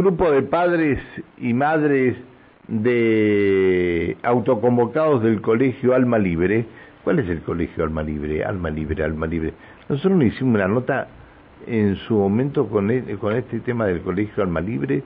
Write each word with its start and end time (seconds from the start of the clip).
grupo 0.00 0.30
de 0.30 0.42
padres 0.42 0.98
y 1.36 1.52
madres 1.52 2.16
de 2.68 4.16
autoconvocados 4.22 5.22
del 5.22 5.42
colegio 5.42 5.94
Alma 5.94 6.18
Libre. 6.18 6.64
¿Cuál 7.04 7.18
es 7.18 7.28
el 7.28 7.42
colegio 7.42 7.84
Alma 7.84 8.02
Libre? 8.02 8.42
Alma 8.42 8.70
Libre, 8.70 9.04
Alma 9.04 9.26
Libre. 9.26 9.52
Nosotros 9.90 10.18
nos 10.18 10.28
hicimos 10.28 10.54
una 10.54 10.68
nota 10.68 11.08
en 11.66 11.96
su 11.96 12.14
momento 12.14 12.66
con, 12.68 12.90
e, 12.90 13.02
con 13.20 13.36
este 13.36 13.60
tema 13.60 13.84
del 13.84 14.00
colegio 14.00 14.42
Alma 14.42 14.62
Libre. 14.62 15.02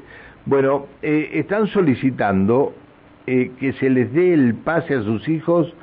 Bueno, 0.46 0.86
eh, 1.02 1.30
están 1.32 1.66
solicitando 1.66 2.72
eh, 3.26 3.50
que 3.58 3.72
se 3.72 3.90
les 3.90 4.12
dé 4.12 4.32
el 4.32 4.54
pase 4.54 4.94
a 4.94 5.02
sus 5.02 5.28
hijos 5.28 5.74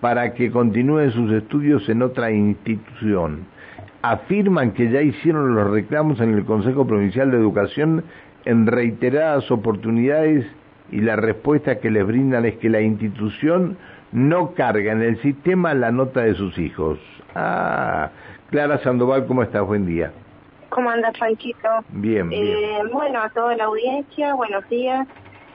para 0.00 0.34
que 0.34 0.52
continúen 0.52 1.10
sus 1.10 1.32
estudios 1.32 1.88
en 1.88 2.02
otra 2.02 2.30
institución. 2.30 3.40
Afirman 4.02 4.72
que 4.72 4.88
ya 4.88 5.02
hicieron 5.02 5.54
los 5.56 5.68
reclamos 5.68 6.20
en 6.20 6.34
el 6.34 6.44
Consejo 6.44 6.86
Provincial 6.86 7.30
de 7.32 7.38
Educación 7.38 8.04
en 8.44 8.66
reiteradas 8.66 9.50
oportunidades 9.50 10.46
y 10.90 11.00
la 11.00 11.16
respuesta 11.16 11.78
que 11.80 11.90
les 11.90 12.06
brindan 12.06 12.44
es 12.44 12.56
que 12.56 12.68
la 12.68 12.80
institución 12.80 13.76
no 14.12 14.52
carga 14.52 14.92
en 14.92 15.02
el 15.02 15.20
sistema 15.22 15.74
la 15.74 15.90
nota 15.90 16.22
de 16.22 16.34
sus 16.34 16.58
hijos. 16.58 16.98
Ah, 17.34 18.10
Clara 18.50 18.78
Sandoval, 18.78 19.26
¿cómo 19.26 19.42
estás? 19.42 19.66
Buen 19.66 19.86
día. 19.86 20.12
¿Cómo 20.68 20.90
andas, 20.90 21.16
Franquito? 21.18 21.68
Bien, 21.90 22.28
bien. 22.28 22.46
Eh, 22.46 22.82
bueno, 22.92 23.20
a 23.20 23.28
toda 23.30 23.56
la 23.56 23.64
audiencia, 23.64 24.34
buenos 24.34 24.68
días. 24.68 25.06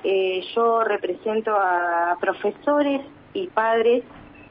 Eh, 0.04 0.42
yo 0.56 0.84
represento 0.84 1.56
a 1.56 2.18
profesores 2.20 3.02
y 3.34 3.48
padres 3.48 4.04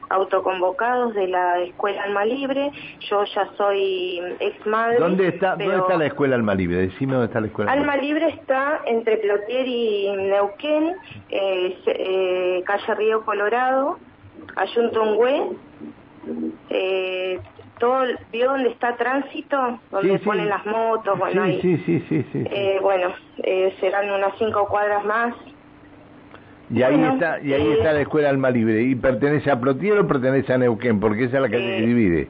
autoconvocados 0.09 1.13
de 1.13 1.27
la 1.27 1.59
Escuela 1.59 2.03
Alma 2.03 2.25
Libre. 2.25 2.71
Yo 3.09 3.23
ya 3.25 3.49
soy 3.57 4.19
ex 4.39 4.65
madre. 4.65 4.99
¿Dónde 4.99 5.27
está, 5.27 5.55
¿dónde 5.55 5.77
está 5.77 5.97
la 5.97 6.05
Escuela 6.05 6.35
Alma 6.35 6.55
Libre? 6.55 6.77
Decime 6.77 7.13
dónde 7.13 7.27
está 7.27 7.41
la 7.41 7.47
Escuela 7.47 7.71
Alma 7.71 7.97
Libre. 7.97 8.29
está 8.29 8.81
entre 8.85 9.17
Plotier 9.17 9.67
y 9.67 10.11
Neuquén, 10.11 10.95
eh, 11.29 11.77
eh, 11.85 12.63
calle 12.65 12.95
Río 12.95 13.25
Colorado, 13.25 13.99
Ayuntungüe. 14.55 15.55
Eh, 16.69 17.39
todo, 17.79 18.03
¿Vio 18.31 18.51
dónde 18.51 18.69
está 18.69 18.95
tránsito? 18.95 19.79
Donde 19.91 20.19
ponen 20.19 20.49
las 20.49 20.65
motos, 20.65 21.17
bueno, 21.17 21.45
sí, 21.45 21.59
sí, 21.61 21.77
sí, 21.85 22.05
sí, 22.09 22.25
sí, 22.31 22.43
eh, 22.49 22.79
bueno, 22.81 23.13
eh, 23.43 23.75
serán 23.79 24.09
unas 24.09 24.33
cinco 24.37 24.67
cuadras 24.67 25.05
más. 25.05 25.35
Y 26.69 26.83
ahí 26.83 27.01
está 27.01 27.39
y 27.41 27.53
ahí 27.53 27.67
eh, 27.67 27.73
está 27.77 27.93
la 27.93 28.01
escuela 28.01 28.29
Alma 28.29 28.49
Libre. 28.49 28.81
¿Y 28.81 28.95
pertenece 28.95 29.49
a 29.51 29.59
Plotier 29.59 29.99
o 29.99 30.07
pertenece 30.07 30.53
a 30.53 30.57
Neuquén? 30.57 30.99
Porque 30.99 31.25
esa 31.25 31.37
es 31.37 31.41
la 31.43 31.49
que 31.49 31.57
se 31.57 31.85
divide. 31.85 32.27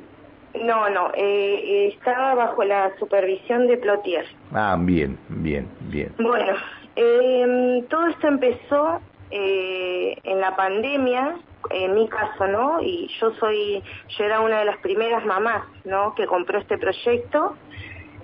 No, 0.64 0.90
no, 0.90 1.12
eh, 1.16 1.94
estaba 1.94 2.36
bajo 2.36 2.64
la 2.64 2.92
supervisión 3.00 3.68
de 3.68 3.78
Plotier. 3.78 4.26
Ah, 4.54 4.78
bien, 4.80 5.18
bien, 5.30 5.68
bien. 5.82 6.12
Bueno, 6.20 6.54
eh, 6.96 7.84
todo 7.90 8.08
esto 8.08 8.28
empezó 8.28 9.02
eh, 9.30 10.18
en 10.24 10.40
la 10.40 10.56
pandemia, 10.56 11.36
en 11.70 11.94
mi 11.94 12.08
caso, 12.08 12.48
¿no? 12.48 12.82
Y 12.82 13.10
yo 13.20 13.32
soy, 13.40 13.84
yo 14.18 14.24
era 14.24 14.40
una 14.40 14.60
de 14.60 14.66
las 14.66 14.78
primeras 14.78 15.26
mamás, 15.26 15.64
¿no? 15.84 16.16
Que 16.16 16.26
compró 16.26 16.60
este 16.60 16.78
proyecto, 16.78 17.56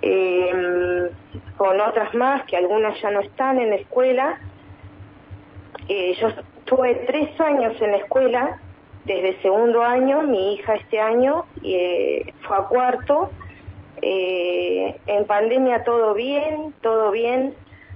eh, 0.02 1.10
con 1.58 1.80
otras 1.82 2.14
más, 2.16 2.44
que 2.46 2.58
algunas 2.58 3.00
ya 3.02 3.12
no 3.12 3.20
están 3.20 3.60
en 3.60 3.70
la 3.70 3.76
escuela. 3.76 4.40
Eh, 5.90 6.16
yo 6.20 6.30
estuve 6.30 6.96
tres 7.08 7.40
años 7.40 7.74
en 7.82 7.92
la 7.92 7.98
escuela, 7.98 8.60
desde 9.06 9.42
segundo 9.42 9.84
año, 9.84 10.22
mi 10.24 10.54
hija 10.54 10.76
este 10.76 11.00
año 11.00 11.46
eh, 11.64 12.34
fue 12.42 12.58
a 12.58 12.62
cuarto. 12.62 13.32
Eh, 14.02 15.00
en 15.08 15.26
pandemia 15.26 15.84
todo 15.84 16.14
bien, 16.14 16.74
todo 16.82 17.12
bien, 17.12 17.54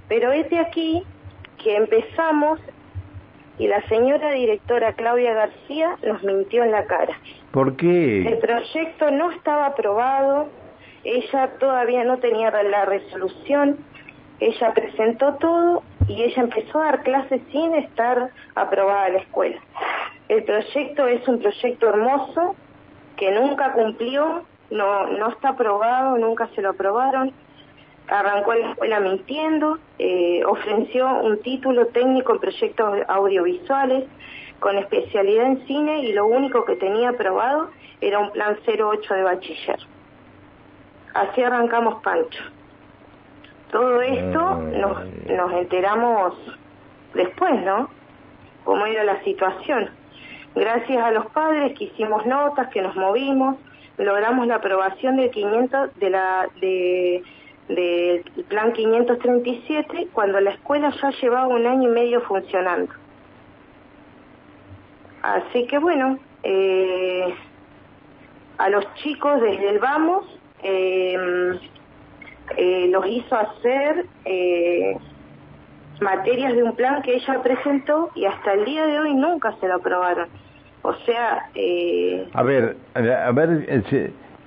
pero 0.08 0.32
es 0.32 0.48
de 0.48 0.58
aquí 0.58 1.02
que 1.62 1.76
empezamos 1.76 2.60
y 3.58 3.66
la 3.66 3.86
señora 3.88 4.30
directora 4.32 4.92
Claudia 4.92 5.34
García 5.34 5.96
nos 6.06 6.22
mintió 6.22 6.64
en 6.64 6.70
la 6.70 6.84
cara. 6.86 7.18
¿Por 7.50 7.76
qué? 7.76 8.26
El 8.26 8.38
proyecto 8.38 9.10
no 9.10 9.32
estaba 9.32 9.66
aprobado, 9.66 10.48
ella 11.04 11.50
todavía 11.58 12.04
no 12.04 12.18
tenía 12.18 12.50
la 12.62 12.84
resolución, 12.84 13.78
ella 14.40 14.72
presentó 14.72 15.34
todo 15.34 15.82
y 16.08 16.22
ella 16.22 16.42
empezó 16.42 16.80
a 16.80 16.84
dar 16.84 17.02
clases 17.02 17.40
sin 17.52 17.74
estar 17.74 18.30
aprobada 18.54 19.08
la 19.10 19.18
escuela. 19.18 19.60
El 20.28 20.44
proyecto 20.44 21.06
es 21.06 21.26
un 21.28 21.38
proyecto 21.38 21.88
hermoso 21.88 22.56
que 23.16 23.30
nunca 23.30 23.72
cumplió, 23.72 24.44
no, 24.70 25.06
no 25.06 25.28
está 25.30 25.50
aprobado, 25.50 26.18
nunca 26.18 26.48
se 26.54 26.62
lo 26.62 26.70
aprobaron 26.70 27.32
arrancó 28.08 28.54
la 28.54 28.70
escuela 28.70 29.00
mintiendo, 29.00 29.78
eh, 29.98 30.42
ofreció 30.44 31.06
un 31.20 31.40
título 31.42 31.86
técnico 31.88 32.32
en 32.32 32.40
proyectos 32.40 33.00
audiovisuales 33.06 34.04
con 34.60 34.76
especialidad 34.78 35.46
en 35.46 35.66
cine 35.66 36.00
y 36.00 36.12
lo 36.12 36.26
único 36.26 36.64
que 36.64 36.76
tenía 36.76 37.10
aprobado 37.10 37.70
era 38.00 38.18
un 38.18 38.30
plan 38.32 38.56
08 38.66 39.14
de 39.14 39.22
bachiller. 39.22 39.78
Así 41.14 41.42
arrancamos 41.42 42.02
Pancho. 42.02 42.42
Todo 43.70 44.00
esto 44.02 44.54
nos, 44.56 45.06
nos 45.26 45.52
enteramos 45.52 46.34
después, 47.14 47.60
¿no? 47.62 47.90
Cómo 48.64 48.86
era 48.86 49.04
la 49.04 49.22
situación. 49.24 49.90
Gracias 50.54 51.02
a 51.02 51.10
los 51.10 51.26
padres 51.26 51.76
que 51.78 51.84
hicimos 51.84 52.24
notas, 52.26 52.68
que 52.68 52.82
nos 52.82 52.96
movimos, 52.96 53.56
logramos 53.98 54.46
la 54.46 54.56
aprobación 54.56 55.16
del 55.16 55.30
500 55.30 55.94
de 55.96 56.10
la 56.10 56.48
de 56.60 57.22
del 57.68 58.24
plan 58.48 58.72
537 58.72 60.08
cuando 60.12 60.40
la 60.40 60.50
escuela 60.50 60.90
ya 61.02 61.10
llevaba 61.20 61.48
un 61.48 61.66
año 61.66 61.90
y 61.90 61.92
medio 61.92 62.22
funcionando. 62.22 62.92
Así 65.22 65.66
que 65.66 65.78
bueno, 65.78 66.18
eh, 66.42 67.34
a 68.56 68.70
los 68.70 68.84
chicos 68.94 69.40
desde 69.42 69.68
el 69.68 69.78
vamos 69.80 70.24
eh, 70.62 71.60
eh, 72.56 72.88
los 72.90 73.06
hizo 73.06 73.36
hacer 73.36 74.06
eh, 74.24 74.96
materias 76.00 76.54
de 76.54 76.62
un 76.62 76.74
plan 76.74 77.02
que 77.02 77.14
ella 77.14 77.42
presentó 77.42 78.10
y 78.14 78.24
hasta 78.24 78.54
el 78.54 78.64
día 78.64 78.86
de 78.86 79.00
hoy 79.00 79.14
nunca 79.14 79.54
se 79.60 79.68
lo 79.68 79.74
aprobaron. 79.76 80.28
O 80.82 80.94
sea... 81.04 81.50
Eh, 81.54 82.28
a 82.32 82.42
ver, 82.42 82.76
a 82.94 83.32
ver, 83.32 83.66
es 83.68 83.84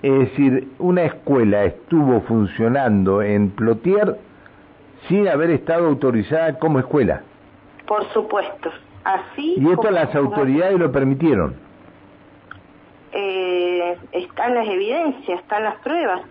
decir, 0.01 0.67
una 0.79 1.03
escuela 1.03 1.65
estuvo 1.65 2.21
funcionando 2.21 3.21
en 3.21 3.51
Plotier 3.51 4.17
sin 5.07 5.27
haber 5.27 5.51
estado 5.51 5.87
autorizada 5.87 6.57
como 6.59 6.79
escuela. 6.79 7.21
Por 7.87 8.05
supuesto, 8.13 8.71
así... 9.03 9.55
Y 9.57 9.71
esto 9.71 9.91
las 9.91 10.13
autoridades 10.15 10.79
lo 10.79 10.91
permitieron. 10.91 11.55
Eh, 13.11 13.97
están 14.13 14.55
las 14.55 14.67
evidencias, 14.67 15.39
están 15.41 15.63
las 15.65 15.75
pruebas. 15.77 16.21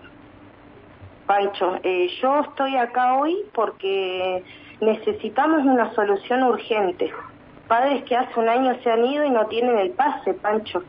Pancho, 1.31 1.77
eh, 1.85 2.09
yo 2.21 2.41
estoy 2.41 2.77
acá 2.77 3.15
hoy 3.15 3.37
porque 3.55 4.43
necesitamos 4.81 5.65
una 5.65 5.95
solución 5.95 6.43
urgente. 6.43 7.09
Padres 7.69 8.03
que 8.03 8.17
hace 8.17 8.41
un 8.41 8.49
año 8.49 8.75
se 8.83 8.91
han 8.91 9.05
ido 9.05 9.25
y 9.25 9.31
no 9.31 9.47
tienen 9.47 9.79
el 9.79 9.91
pase, 9.91 10.35
Pancho. 10.35 10.83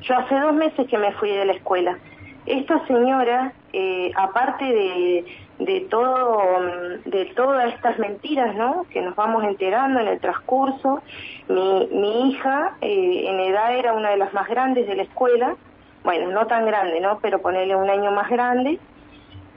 Yo 0.00 0.16
hace 0.16 0.40
dos 0.40 0.54
meses 0.54 0.88
que 0.88 0.96
me 0.96 1.12
fui 1.12 1.28
de 1.28 1.44
la 1.44 1.52
escuela. 1.52 1.98
Esta 2.46 2.86
señora, 2.86 3.52
eh, 3.74 4.10
aparte 4.16 4.64
de, 4.64 5.26
de 5.58 5.80
todo, 5.80 6.62
de 7.04 7.26
todas 7.36 7.74
estas 7.74 7.98
mentiras, 7.98 8.56
¿no? 8.56 8.86
Que 8.88 9.02
nos 9.02 9.14
vamos 9.16 9.44
enterando 9.44 10.00
en 10.00 10.08
el 10.08 10.18
transcurso. 10.18 11.02
Mi, 11.50 11.88
mi 11.92 12.30
hija, 12.30 12.78
eh, 12.80 13.24
en 13.26 13.38
edad 13.38 13.76
era 13.76 13.92
una 13.92 14.12
de 14.12 14.16
las 14.16 14.32
más 14.32 14.48
grandes 14.48 14.86
de 14.86 14.96
la 14.96 15.02
escuela. 15.02 15.56
Bueno, 16.04 16.30
no 16.30 16.46
tan 16.46 16.64
grande, 16.64 17.00
¿no? 17.00 17.18
Pero 17.20 17.42
ponerle 17.42 17.76
un 17.76 17.90
año 17.90 18.12
más 18.12 18.30
grande. 18.30 18.80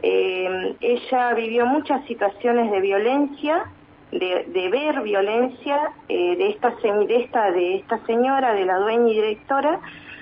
Eh, 0.07 0.75
ella 0.81 1.33
vivió 1.33 1.65
muchas 1.65 2.05
situaciones 2.05 2.69
de 2.69 2.79
violencia, 2.79 3.63
de, 4.11 4.45
de 4.53 4.69
ver 4.69 5.01
violencia 5.01 5.79
eh, 6.07 6.37
de 6.37 6.49
esta 6.49 6.69
de 6.69 7.15
esta 7.23 7.51
de 7.51 7.77
esta 7.77 7.97
señora, 8.05 8.53
de 8.53 8.65
la 8.65 8.77
dueña 8.77 9.09
y 9.09 9.15
directora, 9.15 9.79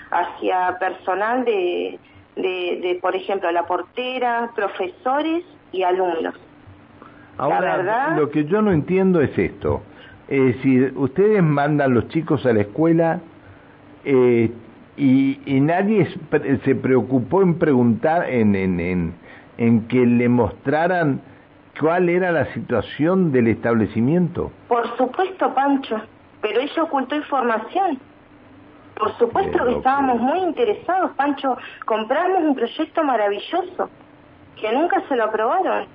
hacia 0.10 0.78
personal 0.80 1.44
de, 1.44 2.00
de, 2.38 2.80
de 2.82 2.98
por 3.02 3.14
ejemplo, 3.14 3.52
la 3.52 3.64
portera, 3.64 4.52
profesores 4.56 5.44
y 5.74 5.84
alumnos. 5.84 6.36
Ahora, 7.38 7.60
la 7.60 7.76
verdad, 7.76 8.18
lo 8.18 8.30
que 8.30 8.46
yo 8.46 8.62
no 8.62 8.72
entiendo 8.72 9.20
es 9.20 9.38
esto. 9.38 9.82
Es 10.30 10.56
decir, 10.56 10.94
ustedes 10.96 11.44
mandan 11.44 11.94
los 11.94 12.08
chicos 12.08 12.46
a 12.46 12.54
la 12.54 12.62
escuela 12.62 13.20
eh, 14.06 14.50
y, 14.96 15.40
y 15.46 15.60
nadie 15.60 16.08
se 16.64 16.76
preocupó 16.76 17.42
en 17.42 17.56
preguntar, 17.56 18.30
en, 18.30 18.56
en, 18.56 18.80
en, 18.80 19.24
en 19.64 19.88
que 19.88 20.06
le 20.06 20.28
mostraran 20.28 21.22
cuál 21.80 22.10
era 22.10 22.32
la 22.32 22.46
situación 22.54 23.32
del 23.32 23.48
establecimiento. 23.48 24.52
por 24.68 24.86
supuesto, 24.98 25.54
Pancho, 25.54 26.02
pero 26.42 26.60
ella 26.60 26.84
ocultó 26.84 27.16
información. 27.16 28.00
Por 28.96 29.18
supuesto 29.18 29.66
que 29.66 29.72
estábamos 29.72 30.20
muy 30.20 30.40
interesados, 30.40 31.12
Pancho. 31.16 31.58
Compramos 31.86 32.44
un 32.44 32.56
proyecto 32.56 33.04
maravilloso 33.04 33.90
que 34.60 34.72
nunca 34.72 35.02
se 35.08 35.16
lo 35.16 35.24
aprobaron. 35.26 35.88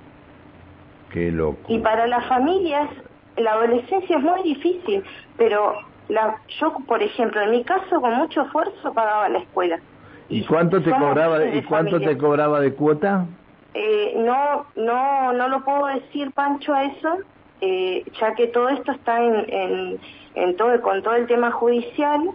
Qué 1.11 1.31
loco. 1.31 1.59
Y 1.67 1.79
para 1.79 2.07
las 2.07 2.25
familias, 2.27 2.89
la 3.37 3.53
adolescencia 3.53 4.17
es 4.17 4.23
muy 4.23 4.43
difícil, 4.43 5.03
pero 5.37 5.75
la, 6.09 6.35
yo, 6.59 6.73
por 6.87 7.01
ejemplo, 7.01 7.41
en 7.41 7.51
mi 7.51 7.63
caso, 7.63 8.01
con 8.01 8.15
mucho 8.15 8.41
esfuerzo 8.41 8.93
pagaba 8.93 9.29
la 9.29 9.39
escuela. 9.39 9.79
¿Y 10.27 10.43
cuánto 10.43 10.81
te 10.81 10.91
cobraba 10.91 11.45
y 11.45 11.63
cuánto 11.63 11.99
te 11.99 12.17
cobraba 12.17 12.59
de 12.59 12.73
cuota? 12.73 13.25
Eh, 13.73 14.13
no, 14.17 14.65
no, 14.75 15.33
no 15.33 15.47
lo 15.47 15.63
puedo 15.63 15.85
decir, 15.87 16.31
Pancho, 16.31 16.73
a 16.73 16.85
eso, 16.85 17.17
eh, 17.61 18.03
ya 18.19 18.33
que 18.33 18.47
todo 18.47 18.69
esto 18.69 18.91
está 18.91 19.23
en, 19.23 19.45
en, 19.47 19.99
en 20.35 20.57
todo, 20.57 20.81
con 20.81 21.03
todo 21.03 21.15
el 21.15 21.27
tema 21.27 21.51
judicial, 21.51 22.31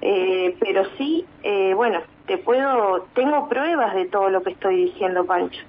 eh, 0.00 0.56
pero 0.60 0.84
sí, 0.96 1.24
eh, 1.42 1.72
bueno, 1.74 2.00
te 2.26 2.38
puedo, 2.38 3.06
tengo 3.14 3.48
pruebas 3.48 3.94
de 3.94 4.06
todo 4.06 4.30
lo 4.30 4.42
que 4.42 4.50
estoy 4.50 4.84
diciendo, 4.84 5.24
Pancho. 5.24 5.60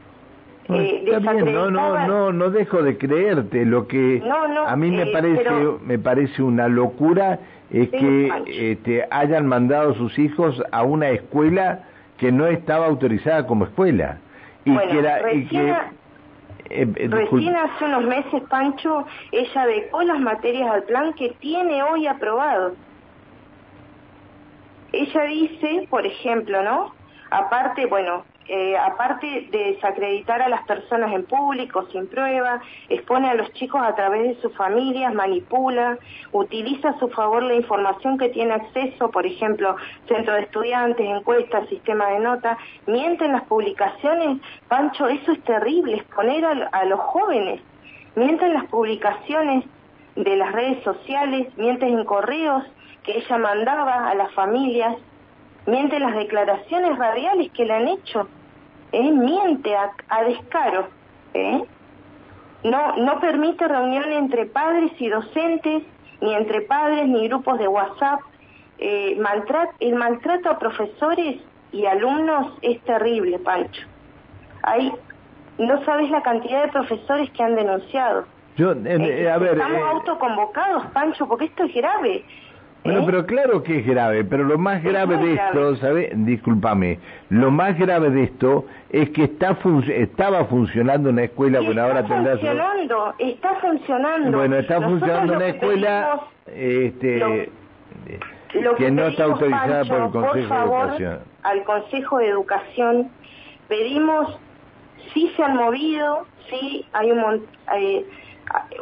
Eh, 0.71 1.03
está 1.07 1.33
bien, 1.33 1.51
no, 1.51 1.71
no, 1.71 2.07
no, 2.07 2.31
no 2.31 2.51
dejo 2.51 2.83
de 2.83 2.95
creerte. 2.99 3.65
Lo 3.65 3.87
que 3.87 4.21
a 4.67 4.75
mí 4.75 4.91
me 4.91 5.07
parece, 5.07 5.49
me 5.83 5.97
parece 5.97 6.43
una 6.43 6.67
locura 6.67 7.39
es 7.71 7.89
que 7.89 8.31
este, 8.45 9.07
hayan 9.09 9.47
mandado 9.47 9.91
a 9.91 9.95
sus 9.95 10.19
hijos 10.19 10.61
a 10.71 10.83
una 10.83 11.09
escuela 11.09 11.85
que 12.17 12.31
no 12.31 12.45
estaba 12.45 12.85
autorizada 12.85 13.47
como 13.47 13.65
escuela 13.65 14.19
y 14.73 14.87
que 14.87 14.99
era 14.99 15.31
y 15.33 15.45
que 15.45 15.75
Recién 17.07 17.55
hace 17.55 17.85
unos 17.85 18.03
meses, 18.03 18.43
Pancho, 18.47 19.05
ella 19.31 19.65
dejó 19.65 20.03
las 20.03 20.19
materias 20.19 20.69
al 20.69 20.83
plan 20.83 21.13
que 21.13 21.29
tiene 21.39 21.81
hoy 21.81 22.05
aprobado 22.05 22.75
ella 24.91 25.23
dice, 25.23 25.87
por 25.89 26.05
ejemplo, 26.05 26.63
¿no? 26.63 26.93
Aparte, 27.31 27.85
bueno, 27.85 28.25
eh, 28.51 28.75
aparte 28.75 29.47
de 29.51 29.73
desacreditar 29.73 30.41
a 30.41 30.49
las 30.49 30.63
personas 30.63 31.13
en 31.13 31.23
público 31.23 31.85
sin 31.91 32.07
prueba, 32.07 32.59
expone 32.89 33.29
a 33.29 33.35
los 33.35 33.53
chicos 33.53 33.79
a 33.79 33.93
través 33.93 34.23
de 34.23 34.41
sus 34.41 34.51
familias, 34.57 35.13
manipula, 35.13 35.99
utiliza 36.31 36.89
a 36.89 36.99
su 36.99 37.09
favor 37.09 37.43
la 37.43 37.53
información 37.53 38.17
que 38.17 38.29
tiene 38.29 38.53
acceso, 38.53 39.11
por 39.11 39.27
ejemplo, 39.27 39.75
centro 40.07 40.33
de 40.33 40.41
estudiantes, 40.41 41.05
encuestas, 41.05 41.69
sistema 41.69 42.07
de 42.07 42.21
notas, 42.21 42.57
miente 42.87 43.25
en 43.25 43.33
las 43.33 43.43
publicaciones, 43.43 44.39
Pancho, 44.67 45.07
eso 45.07 45.31
es 45.31 45.43
terrible, 45.43 45.97
exponer 45.97 46.43
a, 46.43 46.69
a 46.71 46.85
los 46.85 46.99
jóvenes, 47.01 47.61
miente 48.15 48.47
en 48.47 48.55
las 48.55 48.65
publicaciones 48.65 49.63
de 50.15 50.35
las 50.37 50.51
redes 50.53 50.83
sociales, 50.83 51.55
miente 51.55 51.87
en 51.87 52.03
correos, 52.03 52.63
que 53.03 53.15
ella 53.15 53.37
mandaba 53.37 54.09
a 54.09 54.15
las 54.15 54.33
familias, 54.33 54.97
miente 55.67 55.99
las 55.99 56.15
declaraciones 56.15 56.97
radiales 56.97 57.51
que 57.51 57.65
le 57.65 57.73
han 57.75 57.87
hecho, 57.87 58.27
¿eh? 58.91 59.11
miente 59.11 59.75
a, 59.75 60.23
descaro, 60.23 60.87
¿eh? 61.33 61.63
no, 62.63 62.95
no 62.97 63.19
permite 63.19 63.67
reunión 63.67 64.11
entre 64.11 64.45
padres 64.45 64.91
y 64.99 65.09
docentes, 65.09 65.83
ni 66.21 66.33
entre 66.33 66.61
padres 66.61 67.07
ni 67.07 67.27
grupos 67.27 67.59
de 67.59 67.67
WhatsApp, 67.67 68.19
eh, 68.79 69.17
el 69.79 69.95
maltrato 69.95 70.49
a 70.49 70.59
profesores 70.59 71.41
y 71.71 71.85
alumnos 71.85 72.57
es 72.61 72.81
terrible, 72.81 73.39
Pancho. 73.39 73.85
Hay, 74.63 74.91
no 75.57 75.83
sabes 75.85 76.09
la 76.09 76.21
cantidad 76.21 76.63
de 76.63 76.71
profesores 76.71 77.29
que 77.31 77.43
han 77.43 77.55
denunciado. 77.55 78.25
Yo, 78.57 78.71
eh, 78.73 79.29
a 79.29 79.37
ver, 79.37 79.53
estamos 79.53 79.81
autoconvocados, 79.93 80.85
Pancho, 80.87 81.27
porque 81.27 81.45
esto 81.45 81.63
es 81.63 81.73
grave. 81.73 82.25
Bueno, 82.91 83.05
pero 83.05 83.25
claro 83.25 83.63
que 83.63 83.79
es 83.79 83.85
grave, 83.85 84.23
pero 84.23 84.43
lo 84.43 84.57
más 84.57 84.83
grave 84.83 85.17
de 85.17 85.33
esto, 85.33 85.75
¿sabes? 85.77 86.09
Discúlpame, 86.13 86.99
lo 87.29 87.51
más 87.51 87.77
grave 87.77 88.09
de 88.09 88.23
esto 88.23 88.65
es 88.89 89.09
que 89.11 89.25
está 89.25 89.57
estaba 89.87 90.45
funcionando 90.45 91.09
una 91.09 91.23
escuela, 91.23 91.59
bueno, 91.59 91.81
ahora 91.83 92.03
tendrá... 92.05 92.33
Está 92.33 92.47
funcionando, 92.47 93.13
está 93.19 93.55
funcionando. 93.55 94.37
Bueno, 94.37 94.55
está 94.57 94.81
funcionando 94.81 95.33
una 95.33 95.47
escuela 95.47 96.19
este, 96.47 97.49
que, 98.77 98.91
no 98.91 99.07
está 99.07 99.25
autorizada 99.25 99.85
por 99.85 100.01
el 100.01 100.09
Consejo 100.09 100.33
por 100.33 100.47
favor, 100.47 100.77
de 100.77 100.83
Educación. 100.83 101.19
Al 101.43 101.63
Consejo 101.63 102.17
de 102.17 102.27
Educación 102.27 103.11
pedimos, 103.67 104.39
sí 105.13 105.31
se 105.35 105.43
han 105.43 105.55
movido, 105.55 106.25
sí 106.49 106.85
hay 106.93 107.11
un... 107.11 107.45
Eh, 107.75 108.05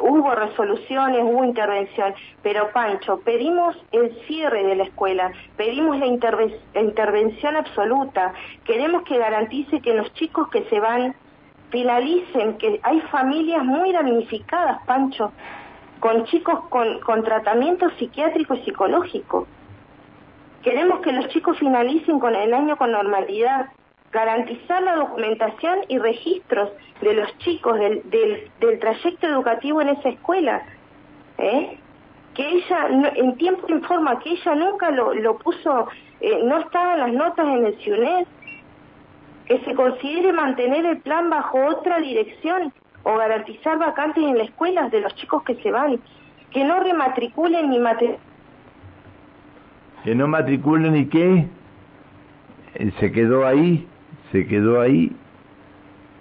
hubo 0.00 0.34
resoluciones, 0.34 1.22
hubo 1.22 1.44
intervención, 1.44 2.14
pero 2.42 2.70
Pancho, 2.72 3.20
pedimos 3.20 3.76
el 3.92 4.14
cierre 4.26 4.64
de 4.64 4.76
la 4.76 4.84
escuela, 4.84 5.32
pedimos 5.56 5.98
la, 5.98 6.06
intervención 6.06 7.56
absoluta, 7.56 8.32
queremos 8.64 9.02
que 9.02 9.18
garantice 9.18 9.80
que 9.80 9.94
los 9.94 10.12
chicos 10.14 10.48
que 10.48 10.64
se 10.64 10.80
van 10.80 11.14
finalicen, 11.70 12.56
que 12.58 12.80
hay 12.82 13.00
familias 13.02 13.64
muy 13.64 13.92
damnificadas, 13.92 14.82
Pancho, 14.86 15.32
con 16.00 16.24
chicos 16.24 16.60
con, 16.68 17.00
con 17.00 17.22
tratamiento 17.22 17.90
psiquiátrico 17.98 18.54
y 18.54 18.64
psicológico. 18.64 19.46
Queremos 20.62 21.00
que 21.00 21.12
los 21.12 21.28
chicos 21.28 21.58
finalicen 21.58 22.18
con 22.18 22.34
el 22.34 22.54
año 22.54 22.76
con 22.76 22.92
normalidad, 22.92 23.68
garantizar 24.12 24.82
la 24.82 24.96
documentación 24.96 25.80
y 25.88 25.98
registros 25.98 26.70
de 27.00 27.14
los 27.14 27.36
chicos 27.38 27.78
del, 27.78 28.02
del, 28.60 28.78
trayecto 28.78 29.26
educativo 29.26 29.82
en 29.82 29.90
esa 29.90 30.08
escuela. 30.08 30.62
¿eh? 31.38 31.78
Que 32.34 32.48
ella 32.48 33.12
en 33.14 33.36
tiempo 33.36 33.66
informa 33.68 34.18
que 34.20 34.30
ella 34.30 34.54
nunca 34.54 34.90
lo, 34.90 35.12
lo 35.14 35.38
puso, 35.38 35.88
eh, 36.20 36.40
no 36.44 36.58
estaban 36.60 37.00
las 37.00 37.12
notas 37.12 37.46
en 37.46 37.66
el 37.66 37.76
CIUNED, 37.78 38.26
que 39.46 39.60
se 39.60 39.74
considere 39.74 40.32
mantener 40.32 40.84
el 40.84 40.98
plan 41.00 41.30
bajo 41.30 41.58
otra 41.66 41.98
dirección 41.98 42.72
o 43.02 43.16
garantizar 43.16 43.78
vacantes 43.78 44.22
en 44.22 44.38
las 44.38 44.48
escuelas 44.48 44.90
de 44.90 45.00
los 45.00 45.14
chicos 45.16 45.42
que 45.42 45.54
se 45.56 45.70
van, 45.70 45.98
que 46.50 46.64
no 46.64 46.80
rematriculen 46.80 47.70
ni 47.70 47.78
matriculen. 47.78 48.20
Que 50.04 50.14
no 50.14 50.28
matriculen 50.28 50.92
ni 50.92 51.06
qué, 51.06 51.46
eh, 52.74 52.92
se 53.00 53.10
quedó 53.10 53.46
ahí 53.46 53.86
se 54.32 54.46
quedó 54.46 54.80
ahí. 54.80 55.14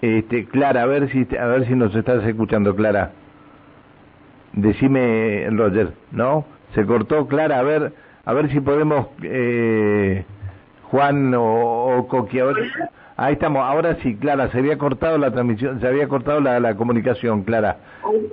Este, 0.01 0.45
Clara, 0.45 0.83
a 0.83 0.85
ver 0.85 1.09
si 1.09 1.27
a 1.37 1.45
ver 1.45 1.65
si 1.65 1.75
nos 1.75 1.95
estás 1.95 2.23
escuchando, 2.23 2.75
Clara. 2.75 3.11
Decime, 4.53 5.47
Roger, 5.51 5.93
¿no? 6.11 6.45
Se 6.73 6.85
cortó, 6.85 7.27
Clara, 7.27 7.59
a 7.59 7.63
ver, 7.63 7.93
a 8.25 8.33
ver 8.33 8.49
si 8.49 8.59
podemos, 8.59 9.07
eh, 9.23 10.25
Juan 10.83 11.33
o, 11.33 11.97
o 11.97 12.07
Coqui, 12.07 12.39
a 12.39 12.45
ver. 12.45 12.55
Ahí 13.17 13.33
estamos, 13.33 13.63
ahora 13.63 13.95
sí, 14.03 14.15
Clara, 14.15 14.49
se 14.49 14.59
había 14.59 14.77
cortado 14.77 15.17
la 15.17 15.31
transmisión, 15.31 15.79
se 15.81 15.87
había 15.87 16.07
cortado 16.07 16.39
la, 16.39 16.59
la 16.59 16.75
comunicación, 16.75 17.43
Clara. 17.43 17.77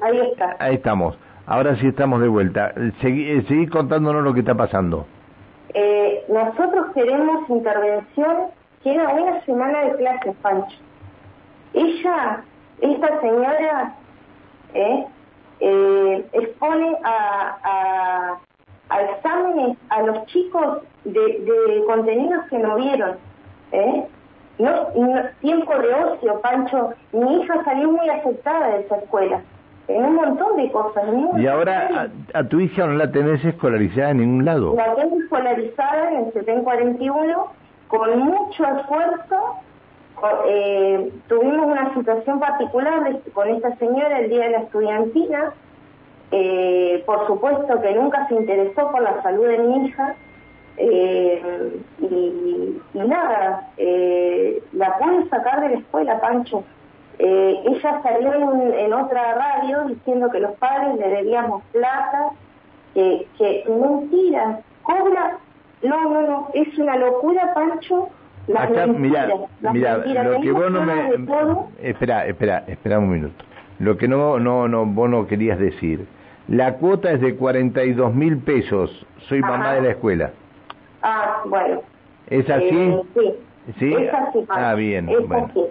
Ahí, 0.02 0.18
está. 0.30 0.56
Ahí 0.58 0.74
estamos, 0.74 1.18
ahora 1.46 1.76
sí 1.76 1.86
estamos 1.86 2.20
de 2.20 2.28
vuelta. 2.28 2.74
Seguí, 3.00 3.30
eh, 3.30 3.44
seguí 3.48 3.66
contándonos 3.66 4.22
lo 4.22 4.34
que 4.34 4.40
está 4.40 4.54
pasando. 4.54 5.06
Eh, 5.72 6.24
nosotros 6.28 6.86
queremos 6.94 7.48
intervención 7.48 8.36
queda 8.84 9.08
una 9.08 9.40
semana 9.44 9.80
de 9.80 9.96
clases, 9.96 10.36
Pancho. 10.42 10.76
Ella, 11.72 12.44
esta 12.80 13.20
señora, 13.20 13.94
¿eh? 14.74 15.06
Eh, 15.60 16.26
expone 16.32 16.96
a, 17.02 18.38
a, 18.90 19.02
exámenes 19.02 19.78
a 19.88 20.02
los 20.02 20.26
chicos 20.26 20.82
de, 21.04 21.82
contenidos 21.86 22.44
que 22.50 22.58
no 22.58 22.76
vieron. 22.76 23.16
¿eh? 23.72 24.04
No, 24.58 24.88
tiempo 25.40 25.78
de 25.78 25.94
ocio, 25.94 26.40
Pancho. 26.42 26.90
Mi 27.12 27.40
hija 27.40 27.64
salió 27.64 27.90
muy 27.90 28.08
afectada 28.08 28.68
de 28.68 28.80
esa 28.80 28.96
escuela. 28.96 29.40
En 29.88 30.04
un 30.04 30.14
montón 30.14 30.56
de 30.56 30.70
cosas. 30.70 31.04
y 31.36 31.46
ahora 31.46 32.08
a, 32.32 32.44
tu 32.44 32.60
hija 32.60 32.86
no 32.86 32.94
la 32.94 33.10
tenés 33.10 33.44
escolarizada 33.44 34.10
en 34.10 34.18
ningún 34.18 34.44
lado. 34.44 34.74
La 34.76 34.94
tengo 34.94 35.18
escolarizada 35.18 36.10
en 36.10 36.26
el 36.26 36.32
741 36.32 37.63
con 37.96 38.18
mucho 38.18 38.64
esfuerzo 38.64 39.60
eh, 40.46 41.12
tuvimos 41.28 41.66
una 41.66 41.92
situación 41.94 42.40
particular 42.40 43.20
con 43.32 43.48
esta 43.48 43.76
señora 43.76 44.20
el 44.20 44.30
día 44.30 44.44
de 44.44 44.50
la 44.50 44.58
estudiantina. 44.58 45.52
Eh, 46.30 47.02
por 47.06 47.26
supuesto 47.26 47.80
que 47.80 47.94
nunca 47.94 48.26
se 48.28 48.34
interesó 48.34 48.90
por 48.90 49.02
la 49.02 49.22
salud 49.22 49.46
de 49.46 49.58
mi 49.58 49.86
hija. 49.86 50.14
Eh, 50.76 51.80
y, 52.00 52.80
nada, 52.94 53.68
la 54.72 54.98
pude 54.98 55.28
sacar 55.28 55.60
de 55.60 55.68
la 55.70 55.78
escuela, 55.78 56.20
Pancho. 56.20 56.64
ella 57.18 58.00
salió 58.02 58.32
en, 58.32 58.92
otra 58.92 59.34
radio 59.34 59.84
diciendo 59.84 60.30
que 60.30 60.40
los 60.40 60.52
padres 60.52 60.96
le 60.98 61.08
debíamos 61.08 61.62
plata, 61.72 62.30
que, 62.94 63.26
que 63.36 63.64
mentira, 63.68 64.60
cobra 64.82 65.38
no, 65.84 66.10
no, 66.10 66.22
no, 66.22 66.48
es 66.54 66.78
una 66.78 66.96
locura, 66.96 67.52
Pancho. 67.54 68.08
Acá, 68.56 68.86
mira, 68.86 69.28
mira, 69.72 69.98
lo 69.98 70.40
que 70.40 70.52
vos 70.52 70.70
no 70.70 70.82
me... 70.82 71.10
Espera, 71.82 72.26
espera, 72.26 72.64
espera 72.66 72.98
un 72.98 73.10
minuto. 73.10 73.44
Lo 73.78 73.96
que 73.96 74.08
no, 74.08 74.38
no, 74.38 74.68
no, 74.68 74.86
vos 74.86 75.08
no 75.08 75.26
querías 75.26 75.58
decir. 75.58 76.06
La 76.48 76.74
cuota 76.74 77.10
es 77.12 77.20
de 77.20 77.36
42 77.36 78.14
mil 78.14 78.38
pesos. 78.38 79.06
Soy 79.28 79.40
mamá 79.40 79.74
de 79.74 79.82
la 79.82 79.90
escuela. 79.90 80.30
Ah, 81.02 81.42
bueno. 81.46 81.80
¿Es 82.28 82.48
así? 82.48 82.68
Eh, 82.68 83.02
sí. 83.14 83.34
¿Sí? 83.78 83.94
Es 83.94 84.12
así, 84.12 84.44
Ah, 84.48 84.74
bien. 84.74 85.08
Es 85.08 85.26
bueno. 85.26 85.46
así. 85.50 85.64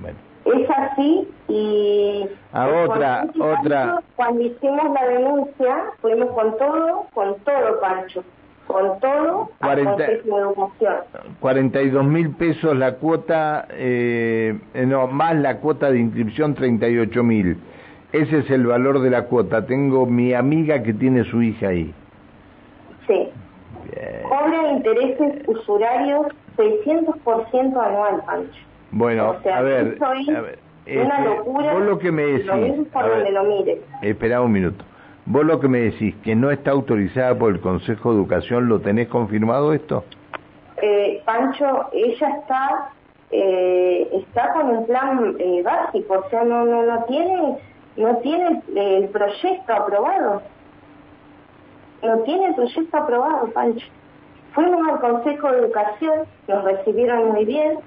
Bueno. 0.00 0.18
Es 0.44 0.70
así 0.70 1.28
y... 1.48 2.28
A 2.52 2.68
otra, 2.68 3.26
otra... 3.40 4.02
Cuando 4.16 4.42
hicimos 4.42 4.92
la 4.92 5.08
denuncia, 5.08 5.84
fuimos 6.00 6.30
con 6.32 6.56
todo, 6.58 7.06
con 7.14 7.36
todo, 7.40 7.80
Pancho 7.80 8.22
con 8.66 9.00
todo 9.00 9.50
40, 9.60 10.04
educación. 10.04 10.94
42 11.40 12.04
mil 12.04 12.30
pesos 12.30 12.76
la 12.76 12.94
cuota, 12.94 13.66
eh, 13.70 14.58
no, 14.86 15.06
más 15.06 15.36
la 15.36 15.58
cuota 15.58 15.90
de 15.90 16.00
inscripción 16.00 16.54
38 16.54 17.22
mil. 17.22 17.58
Ese 18.12 18.38
es 18.38 18.50
el 18.50 18.66
valor 18.66 19.00
de 19.00 19.10
la 19.10 19.24
cuota. 19.24 19.66
Tengo 19.66 20.06
mi 20.06 20.34
amiga 20.34 20.82
que 20.82 20.92
tiene 20.92 21.24
su 21.24 21.42
hija 21.42 21.68
ahí. 21.68 21.94
Sí. 23.06 23.28
Cobra 24.28 24.72
intereses 24.72 25.48
usurarios 25.48 26.26
600% 26.56 27.76
anual, 27.76 28.22
Pancho. 28.26 28.60
Bueno, 28.90 29.36
a 29.44 29.62
ver, 29.62 29.96
a 30.00 30.40
ver 30.40 30.58
una 30.86 31.18
este, 31.18 31.24
locura. 31.24 31.72
Vos 31.74 31.82
lo 31.82 31.98
que 31.98 32.12
me 32.12 32.22
decís. 32.22 32.46
Lo, 32.46 33.44
mire. 33.44 33.80
Espera 34.02 34.40
un 34.40 34.52
minuto. 34.52 34.84
Vos 35.24 35.44
lo 35.44 35.60
que 35.60 35.68
me 35.68 35.78
decís, 35.78 36.16
que 36.24 36.34
no 36.34 36.50
está 36.50 36.72
autorizada 36.72 37.38
por 37.38 37.52
el 37.52 37.60
Consejo 37.60 38.10
de 38.10 38.16
Educación, 38.16 38.68
¿lo 38.68 38.80
tenés 38.80 39.08
confirmado 39.08 39.72
esto? 39.72 40.04
Eh, 40.82 41.22
Pancho, 41.24 41.86
ella 41.92 42.28
está 42.40 42.88
eh, 43.30 44.08
está 44.12 44.52
con 44.52 44.68
un 44.68 44.86
plan 44.86 45.36
eh, 45.38 45.62
básico, 45.62 46.22
o 46.26 46.28
sea, 46.28 46.42
no, 46.42 46.64
no, 46.64 46.82
no 46.82 47.04
tiene, 47.04 47.56
no 47.96 48.16
tiene 48.16 48.62
el 48.74 49.08
proyecto 49.08 49.72
aprobado. 49.72 50.42
No 52.02 52.18
tiene 52.24 52.46
el 52.46 52.54
proyecto 52.56 52.96
aprobado, 52.96 53.46
Pancho. 53.52 53.86
Fuimos 54.52 54.88
al 54.88 55.00
Consejo 55.00 55.52
de 55.52 55.58
Educación, 55.60 56.26
nos 56.48 56.64
recibieron 56.64 57.30
muy 57.30 57.44
bien, 57.44 57.78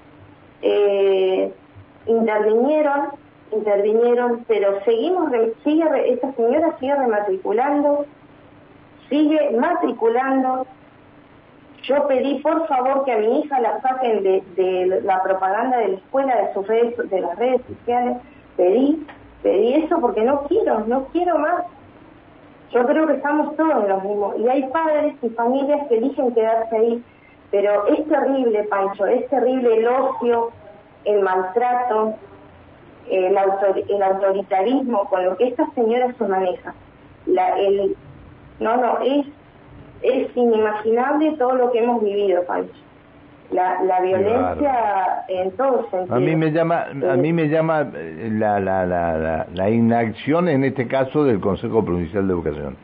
intervinieron, 2.07 3.09
intervinieron, 3.51 4.45
pero 4.47 4.83
seguimos, 4.83 5.31
sigue, 5.63 6.13
esta 6.13 6.33
señora 6.33 6.75
sigue 6.79 6.95
rematriculando, 6.95 8.05
sigue 9.09 9.51
matriculando. 9.51 10.65
Yo 11.83 12.07
pedí 12.07 12.39
por 12.39 12.67
favor 12.67 13.05
que 13.05 13.11
a 13.11 13.17
mi 13.17 13.41
hija 13.41 13.59
la 13.59 13.79
saquen 13.81 14.23
de, 14.23 15.01
la 15.03 15.21
propaganda 15.21 15.77
de 15.77 15.89
la 15.89 15.95
escuela, 15.97 16.35
de 16.35 16.53
sus 16.53 16.67
redes, 16.67 17.09
de 17.09 17.21
las 17.21 17.37
redes 17.37 17.61
sociales. 17.67 18.17
Pedí, 18.57 19.05
pedí 19.43 19.73
eso 19.73 19.99
porque 19.99 20.23
no 20.23 20.41
quiero, 20.43 20.79
no 20.87 21.05
quiero 21.05 21.37
más. 21.37 21.63
Yo 22.71 22.85
creo 22.85 23.05
que 23.05 23.13
estamos 23.13 23.55
todos 23.55 23.83
en 23.83 23.89
lo 23.89 24.01
mismo. 24.01 24.33
Y 24.37 24.47
hay 24.47 24.63
padres 24.69 25.15
y 25.21 25.29
familias 25.29 25.87
que 25.87 25.97
eligen 25.97 26.33
quedarse 26.33 26.75
ahí. 26.75 27.03
Pero 27.51 27.85
es 27.87 28.07
terrible, 28.07 28.63
Pancho, 28.63 29.05
es 29.05 29.29
terrible 29.29 29.77
el 29.77 29.87
ocio, 29.87 30.49
el 31.05 31.21
maltrato, 31.21 32.15
el, 33.09 33.37
el 33.89 34.03
autoritarismo 34.03 35.05
con 35.09 35.25
lo 35.25 35.37
que 35.37 35.47
esta 35.47 35.69
señora 35.75 36.13
se 36.17 36.27
maneja. 36.27 36.73
La, 37.25 37.57
el, 37.59 37.95
no, 38.59 38.77
no, 38.77 38.99
es, 38.99 39.25
es 40.01 40.35
inimaginable 40.35 41.35
todo 41.37 41.55
lo 41.55 41.71
que 41.71 41.79
hemos 41.79 42.03
vivido, 42.03 42.43
Pancho. 42.45 42.73
La, 43.51 43.81
la 43.83 44.01
violencia 44.01 45.23
en 45.27 45.51
todos 45.51 45.87
sentidos. 45.91 46.17
A 46.17 46.19
mí 46.19 46.35
me 46.35 46.51
llama, 46.51 46.85
a 47.11 47.15
mí 47.15 47.31
me 47.31 47.47
llama 47.47 47.87
eh, 47.93 48.29
la, 48.31 48.59
la, 48.59 48.85
la, 48.85 49.45
la, 49.53 49.69
inacción 49.69 50.49
en 50.49 50.63
este 50.63 50.87
caso 50.87 51.23
del 51.23 51.39
Consejo 51.39 51.85
Provincial 51.85 52.27
de 52.27 52.33
Educación. 52.33 52.75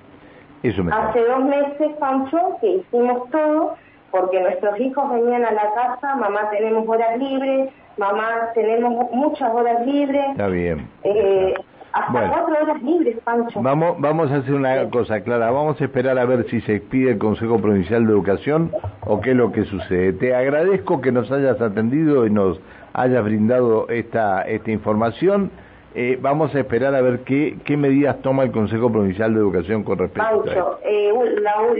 Eso 0.62 0.84
me 0.84 0.94
Hace 0.94 1.26
dos 1.26 1.44
meses, 1.46 1.92
Pancho, 2.00 2.58
que 2.62 2.76
hicimos 2.76 3.28
todo 3.32 3.76
porque 4.12 4.40
nuestros 4.40 4.80
hijos 4.80 5.10
venían 5.10 5.46
a 5.46 5.52
la 5.52 5.74
casa, 5.74 6.16
mamá 6.16 6.50
tenemos 6.52 6.88
horas 6.88 7.18
libres, 7.18 7.72
mamá 7.98 8.52
tenemos 8.54 9.12
muchas 9.12 9.54
horas 9.54 9.86
libres. 9.86 10.26
Está 10.32 10.48
bien. 10.48 10.88
Eh, 11.04 11.54
hasta 11.94 12.30
cuatro 12.30 12.56
horas 12.62 12.82
libres, 12.84 13.18
Pancho. 13.24 13.62
Vamos, 13.62 14.00
vamos 14.00 14.32
a 14.32 14.38
hacer 14.38 14.54
una 14.54 14.90
cosa 14.90 15.22
clara, 15.22 15.52
vamos 15.52 15.80
a 15.82 15.84
esperar 15.84 16.18
a 16.18 16.26
ver 16.26 16.48
si 16.50 16.62
se 16.62 16.76
expide 16.76 17.12
el 17.12 17.18
Consejo 17.18 17.60
Provincial 17.60 18.06
de 18.06 18.14
Educación 18.14 18.72
o 19.06 19.20
qué 19.20 19.32
es 19.32 19.36
lo 19.36 19.52
que 19.52 19.66
sucede. 19.66 20.14
Te 20.14 20.34
agradezco 20.34 21.02
que 21.02 21.12
nos 21.12 21.30
hayas 21.32 21.60
atendido 21.60 22.26
y 22.26 22.30
nos 22.30 22.60
hayas 22.94 23.24
brindado 23.24 23.90
esta, 23.90 24.44
esta 24.44 24.72
información. 24.72 25.52
Eh, 25.94 26.18
vamos 26.22 26.56
a 26.56 26.60
esperar 26.60 26.96
a 26.96 27.02
ver 27.02 27.20
qué, 27.22 27.58
qué 27.66 27.76
medidas 27.76 28.22
toma 28.22 28.44
el 28.44 28.52
Consejo 28.52 28.90
Provincial 28.90 29.34
de 29.34 29.40
Educación 29.42 29.84
con 29.84 29.98
respecto 29.98 30.24
a 30.26 30.36
esto. 30.36 30.80
Eh, 30.86 31.12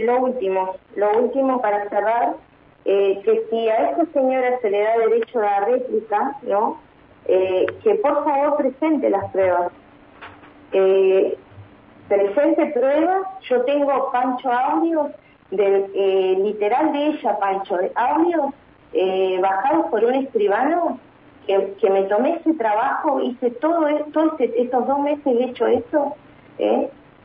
lo 0.04 0.20
último, 0.20 0.74
lo 0.96 1.18
último 1.18 1.62
para 1.62 1.88
cerrar, 1.88 2.34
eh, 2.84 3.20
que 3.24 3.46
si 3.48 3.68
a 3.68 3.90
esta 3.90 4.06
señora 4.12 4.58
se 4.60 4.70
le 4.70 4.82
da 4.82 4.98
derecho 4.98 5.38
a 5.38 5.42
la 5.42 5.60
réplica, 5.66 6.36
¿no? 6.42 6.80
Eh, 7.26 7.66
que 7.82 7.94
por 7.96 8.24
favor 8.24 8.56
presente 8.56 9.08
las 9.08 9.30
pruebas. 9.30 9.72
Eh, 10.72 11.38
presente 12.08 12.66
pruebas, 12.66 13.22
yo 13.48 13.62
tengo 13.62 14.10
Pancho 14.10 14.50
audios, 14.50 15.08
de, 15.50 16.36
literal 16.42 16.92
de 16.92 17.06
ella, 17.08 17.38
Pancho, 17.38 17.78
audios 17.94 18.54
bajados 19.40 19.86
por 19.86 20.04
un 20.04 20.14
escribano, 20.14 20.98
que, 21.46 21.74
que, 21.80 21.90
me 21.90 22.02
tomé 22.04 22.36
ese 22.36 22.54
trabajo, 22.54 23.20
hice 23.20 23.50
todo 23.52 23.86
esto, 23.88 24.36
estos 24.38 24.86
dos 24.86 24.98
meses 25.00 25.26
he 25.26 25.44
hecho 25.44 25.66
eso, 25.66 26.14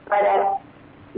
para 0.08 0.60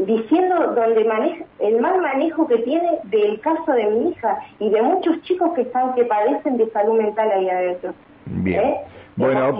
diciendo 0.06 0.74
donde 0.76 1.04
maneja 1.04 1.46
el 1.60 1.82
mal 1.82 2.02
manejo 2.02 2.48
que 2.48 2.58
tiene 2.60 3.00
del 3.06 3.40
caso 3.42 3.72
de 3.74 3.86
mi 3.86 4.10
hija 4.10 4.38
y 4.60 4.70
de 4.70 4.82
muchos 4.82 5.22
chicos 5.24 5.52
que 5.54 5.62
están 5.62 5.94
que 5.94 6.06
padecen 6.06 6.58
de 6.58 6.70
salud 6.72 6.98
mental 6.98 7.30
ahí 7.32 7.50
adentro. 7.50 7.94
Bien. 8.26 8.60
¿Eh? 8.60 8.78
Bueno, 9.16 9.58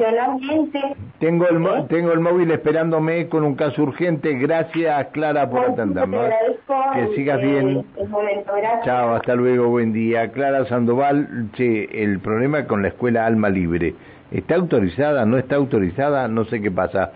tengo 1.20 1.50
el, 1.50 1.66
¿Eh? 1.66 1.86
tengo 1.90 2.14
el 2.14 2.20
móvil 2.22 2.50
esperándome 2.50 3.28
con 3.28 3.44
un 3.44 3.56
caso 3.56 3.84
urgente. 3.84 4.34
Gracias, 4.36 5.08
Clara, 5.08 5.50
por 5.50 5.66
atendernos. 5.66 6.30
Que 6.94 7.16
sigas 7.16 7.42
bien. 7.42 7.86
Chao, 8.86 9.16
hasta 9.16 9.36
luego, 9.36 9.68
buen 9.68 9.92
día. 9.92 10.32
Clara 10.32 10.64
Sandoval, 10.68 11.50
che, 11.56 11.90
el 11.92 12.20
problema 12.20 12.68
con 12.68 12.84
la 12.84 12.88
escuela 12.88 13.26
Alma 13.26 13.50
Libre. 13.50 13.96
¿Está 14.32 14.56
autorizada? 14.56 15.26
¿No 15.26 15.38
está 15.38 15.56
autorizada? 15.56 16.30
No 16.30 16.46
sé 16.46 16.62
qué 16.62 16.72
pasa. 16.72 17.12